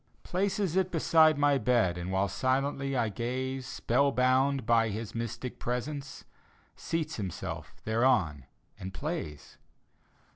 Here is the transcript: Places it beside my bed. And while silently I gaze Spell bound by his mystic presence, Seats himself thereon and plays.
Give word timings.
Places 0.23 0.75
it 0.75 0.89
beside 0.89 1.37
my 1.37 1.59
bed. 1.59 1.95
And 1.95 2.11
while 2.11 2.27
silently 2.27 2.97
I 2.97 3.09
gaze 3.09 3.67
Spell 3.67 4.11
bound 4.11 4.65
by 4.65 4.89
his 4.89 5.13
mystic 5.13 5.59
presence, 5.59 6.25
Seats 6.75 7.17
himself 7.17 7.75
thereon 7.83 8.47
and 8.79 8.95
plays. 8.95 9.59